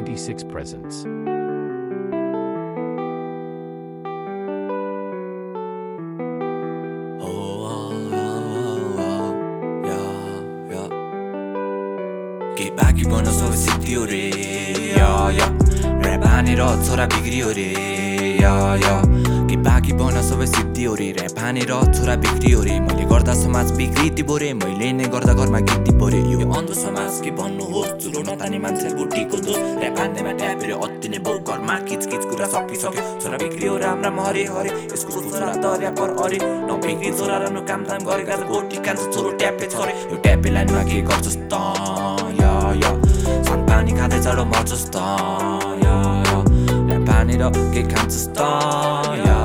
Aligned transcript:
96 0.00 0.44
presents. 0.44 1.04
के 12.60 12.68
बाँकी 12.76 13.04
बन्न 13.08 13.30
सबै 13.32 13.56
सिद्धियो 13.56 14.04
रे 14.04 14.24
या 14.96 15.08
या 15.36 15.46
ऱ्याप 16.00 16.24
हानेर 16.26 16.60
छोरा 16.86 17.06
बिग्रियो 17.12 17.50
रे 17.56 17.70
या 18.40 18.52
के 19.50 19.56
बाँकी 19.58 19.92
बन्न 19.98 20.20
सबै 20.22 20.46
सिद्धियो 20.46 20.94
रे 20.94 21.06
ऱ्याप 21.10 21.38
हानेर 21.42 21.70
छोरा 21.90 22.14
बिग्रियो 22.22 22.60
रे। 22.62 22.74
मैले 22.86 23.04
गर्दा 23.10 23.34
समाज 23.34 23.70
बिग्रिती 23.78 24.22
बोरे 24.22 24.52
मैले 24.54 24.90
नै 24.94 25.06
गर्दा 25.10 25.32
घरमा 25.34 25.60
गीति 25.66 25.92
बोरे 25.98 26.20
यो 26.30 26.38
अन्ध 26.54 26.70
समाज 26.78 27.18
के 27.24 27.30
भन्नु 27.34 27.64
होस् 27.72 27.90
चुरो 27.98 28.20
नताने 28.30 28.58
मान्छे 28.62 28.90
गुटीको 28.94 29.36
दोष 29.46 29.58
ऱ्याप 29.58 29.98
हान्दैमा 29.98 30.32
ट्यापेर 30.38 30.70
अति 30.70 31.08
नै 31.10 31.18
बहु 31.26 31.38
घरमा 31.50 31.74
किच 31.82 32.06
किच 32.06 32.22
कुरा 32.30 32.46
सकिसक्यो। 32.54 33.02
छोरा 33.22 33.36
बिग्रियो 33.42 33.74
राम 33.82 34.20
हरे 34.20 34.44
हरे। 34.54 34.70
यसको 34.86 35.18
छोरा 35.18 35.50
त 35.58 35.64
ऱ्यापर 35.82 36.14
अरे। 36.22 36.38
नबिग्री 36.70 37.10
छोरा 37.18 37.36
राम्रो 37.42 37.62
काम 37.66 37.80
दाम 37.90 38.06
गरेका 38.06 38.36
गोटी 38.46 38.76
कान्छ 38.86 39.02
छोरो 39.10 39.30
ट्यापे 39.42 39.66
छरे। 39.74 39.92
यो 40.12 40.16
ट्यापे 40.22 40.48
लाइनमा 40.54 40.82
के 40.86 41.02
गर्छस् 41.10 41.38
त? 41.50 41.52
या 42.38 42.54
या। 42.82 42.90
सान 43.42 43.66
पानी 43.66 43.98
खाँदै 43.98 44.22
चाँडो 44.22 44.44
मर्छस् 44.54 44.88
त? 44.94 44.96
या 45.82 45.96
या। 46.30 46.38
ऱ्याप 46.86 47.10
हानेर 47.10 47.42
के 47.74 47.82
खान्छस् 47.90 48.28
त? 48.38 48.38
या। 49.26 49.39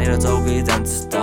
हानेर 0.00 0.16
चौकै 0.16 0.56
जान्छस् 0.68 1.08
त 1.12 1.14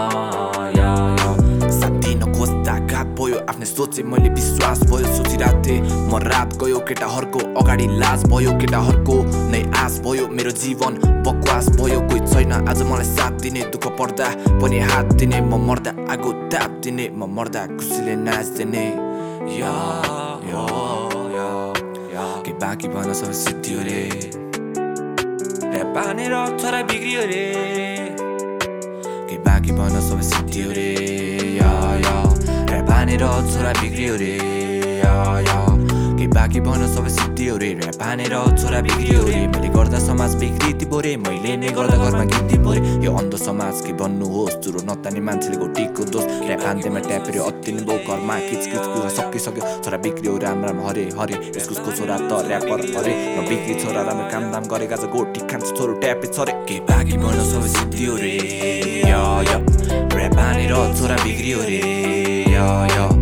साथी 1.77 2.11
नखोज्दा 2.21 2.73
घात 2.85 3.07
भयो 3.17 3.37
आफ्नै 3.49 3.65
सोचे 3.65 4.01
मैले 4.05 4.29
विश्वास 4.37 4.79
भयो 4.89 5.07
सोचिरहेको 5.17 5.61
थिएँ 5.65 5.81
म 5.81 6.13
रात 6.23 6.49
गयो 6.61 6.79
केटाहरूको 6.87 7.39
अगाडि 7.57 7.87
लाज 8.01 8.19
भयो 8.31 8.51
केटाहरूको 8.61 9.15
नै 9.51 9.61
आश 9.81 9.93
भयो 10.05 10.25
मेरो 10.37 10.51
जीवन 10.61 10.93
बकवास 11.25 11.65
भयो 11.79 11.99
कोही 12.09 12.21
छैन 12.29 12.53
आज 12.53 12.79
मलाई 12.89 13.09
साथ 13.09 13.33
दिने 13.43 13.61
दुःख 13.73 13.85
पर्दा 13.99 14.27
पनि 14.61 14.79
हात 14.89 15.13
दिने 15.19 15.41
म 15.41 15.61
मर्दा 15.67 15.91
आगो 16.13 16.31
ताप 16.53 16.71
दिने 16.83 17.05
म 17.09 17.33
मर्दा 17.35 17.61
खुसीले 17.73 18.15
नाच्दिने 18.25 18.85
या 19.57 19.73
के 22.45 22.53
बाँकी 22.61 22.87
भन 22.93 23.09
सबै 23.19 23.33
सिद्धियो 23.41 23.79
रे 23.87 24.03
ऱ्याप 25.71 25.97
छोरा 26.59 26.81
बिग्रियो 26.89 27.23
रे 27.31 28.06
बाँकी 29.57 29.73
भन 29.73 29.95
सबै 30.05 30.21
सिद्धियो 30.21 30.69
रे 30.77 30.89
या 31.57 31.71
या 32.05 32.13
ऱ्याप 32.69 32.91
हानेर 32.93 33.25
छोरा 33.49 33.71
बिग्रियो 33.81 34.15
रे 34.21 34.33
या 35.01 35.15
या 35.49 35.66
बाँकी 36.27 36.59
भन 36.61 36.81
सबै 36.89 37.09
सिद्धियो 37.11 37.55
रे 37.57 37.69
ऱ्याप 37.75 38.01
छोरा 38.57 38.79
बिग्रियो 38.81 39.21
रे 39.25 39.39
मैले 39.47 39.69
गर्दा 39.75 39.99
समाज 39.99 40.35
बिग्रिती 40.41 40.85
बोरे 40.91 41.15
मैले 41.17 41.55
नै 41.57 41.69
गर्दा 41.77 41.97
घरमा 41.97 42.23
गीति 42.31 42.57
बोरे 42.65 42.79
यो 43.05 43.11
अन्ध 43.15 43.35
समाज 43.37 43.81
के 43.85 43.93
भन्नुहोस् 44.01 44.57
चुरो 44.63 44.79
नताने 44.87 45.21
मान्छेले 45.27 45.57
गोटीको 45.57 46.03
दोष 46.11 46.25
ऱ्याप 46.43 46.65
हान्दैमा 46.67 46.99
ट्यापेर 47.07 47.37
अति 47.41 47.71
बहु 47.81 47.97
घरमा 48.07 48.35
किच 48.45 48.63
किच 48.65 48.85
कुरा 48.87 49.09
सकिसक्यो 49.17 49.63
छोरा 49.83 49.97
बिग्रियो 50.03 50.37
राम 50.43 50.65
राम 50.65 50.79
हरे 50.87 51.03
हरे 51.19 51.35
यसको 51.49 51.91
छोरा 51.91 52.17
त 52.23 52.31
ऱ्यापर 52.43 52.85
हरे 52.97 53.13
बिग्री 53.49 53.75
छोरा 53.81 54.01
राम्रो 54.03 54.29
काम 54.31 54.51
दाम 54.51 54.71
गरेका 54.73 54.97
छ 54.97 55.11
गोटी 55.13 55.47
खान्छ 55.47 55.67
छोरो 55.71 55.93
ट्यापे 56.01 56.33
छरे 56.33 56.57
के 56.63 56.79
बाँकी 56.85 57.17
भन 57.23 57.39
सबै 57.51 57.69
सिद्धियो 57.75 58.15
रे 58.23 58.33
ऱ्याप 59.07 60.35
हानेर 60.39 60.73
छोरा 60.93 61.15
बिग्रियो 61.23 61.61
रे 61.69 63.16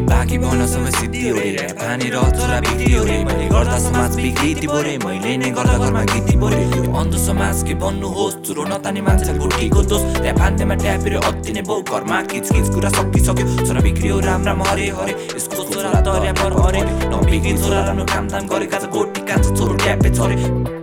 या 0.00 0.16
या 0.16 0.24
के 0.24 0.38
बाँकी 0.38 0.38
भन 0.38 0.66
सबै 0.66 0.90
सिद्धियो 0.90 1.34
रे। 1.34 1.50
ऱ्याप 1.50 1.82
हानेर 1.82 2.14
छोरा 2.14 2.60
बिग्रियो 2.60 3.04
रे। 3.04 3.24
मैले 3.24 3.46
गर्दा 3.48 3.78
समाज 3.78 4.16
बिग्रिती 4.16 4.66
बोरे 4.66 4.98
मैले 5.04 5.36
नै 5.36 5.50
गर्दा 5.50 5.78
घरमा 5.78 6.02
गीति 6.02 6.36
बोरे 6.36 6.64
अन्ध 7.00 7.16
समाज 7.16 7.62
के 7.68 7.74
भन्नुहोस् 7.74 8.36
चुरो 8.46 8.64
नताने 8.64 9.00
मान्छे 9.00 9.32
गोटीको 9.38 9.82
दोष। 9.82 10.02
ऱ्याप 10.20 10.40
हान्दैमा 10.40 10.74
ट्यापेर 10.74 11.16
अति 11.16 11.52
नै 11.52 11.62
बहु 11.62 11.82
घरमा 11.82 12.22
किच 12.22 12.48
किच 12.52 12.68
कुरा 12.74 12.90
सकिसक्यो। 12.90 13.66
छोरा 13.66 13.80
बिग्रियो 13.80 14.20
राम 14.20 14.44
राम 14.44 14.62
हरे 14.62 14.88
हरे। 14.88 15.12
यसको 15.36 15.62
छोरा 15.72 16.00
त 16.00 16.08
ऱ्यापर 16.08 16.52
हरे। 16.60 16.80
नबिग्री 16.80 17.56
छोरा 17.58 17.84
राम्रो 17.86 18.04
काम 18.04 18.28
दाम 18.28 18.46
गरेका 18.48 18.78
छ। 18.78 18.84
गोटी 18.88 19.20
कान्छ 19.20 19.58
छोरो 19.58 19.74
ट्यापे 19.74 20.10
छरे। 20.10 20.79